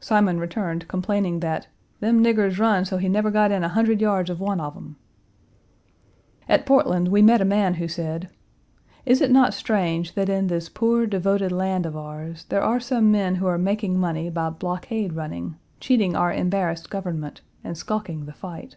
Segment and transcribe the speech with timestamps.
[0.00, 1.66] Simon returned, complaining that
[2.00, 4.96] "them niggers run so he never got in a hundred yards of one of them."
[6.46, 8.28] At Portland, we met a man who said:
[9.06, 13.10] "Is it not strange that in this poor, devoted land of ours, there are some
[13.10, 18.34] men who are making money by blockade running, cheating our embarrassed government, and skulking the
[18.34, 18.76] fight?"